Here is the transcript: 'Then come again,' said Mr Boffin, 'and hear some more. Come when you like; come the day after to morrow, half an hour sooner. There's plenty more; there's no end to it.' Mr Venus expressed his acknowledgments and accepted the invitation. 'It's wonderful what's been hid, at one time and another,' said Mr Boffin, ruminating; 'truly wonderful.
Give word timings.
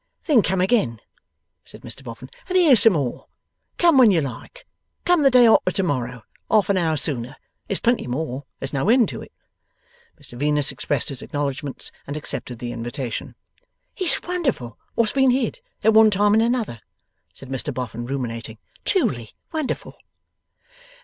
'Then 0.25 0.41
come 0.41 0.59
again,' 0.59 0.99
said 1.63 1.81
Mr 1.81 2.03
Boffin, 2.03 2.27
'and 2.49 2.57
hear 2.57 2.75
some 2.75 2.93
more. 2.93 3.27
Come 3.77 3.99
when 3.99 4.09
you 4.09 4.19
like; 4.19 4.65
come 5.05 5.21
the 5.21 5.29
day 5.29 5.45
after 5.45 5.69
to 5.73 5.83
morrow, 5.83 6.23
half 6.49 6.71
an 6.71 6.77
hour 6.79 6.97
sooner. 6.97 7.35
There's 7.67 7.79
plenty 7.79 8.07
more; 8.07 8.45
there's 8.57 8.73
no 8.73 8.89
end 8.89 9.09
to 9.09 9.21
it.' 9.21 9.31
Mr 10.19 10.39
Venus 10.39 10.71
expressed 10.71 11.09
his 11.09 11.21
acknowledgments 11.21 11.91
and 12.07 12.17
accepted 12.17 12.57
the 12.57 12.71
invitation. 12.71 13.35
'It's 13.95 14.23
wonderful 14.23 14.79
what's 14.95 15.11
been 15.13 15.29
hid, 15.29 15.59
at 15.83 15.93
one 15.93 16.09
time 16.09 16.33
and 16.33 16.41
another,' 16.41 16.81
said 17.35 17.49
Mr 17.49 17.71
Boffin, 17.71 18.07
ruminating; 18.07 18.57
'truly 18.85 19.33
wonderful. 19.53 19.95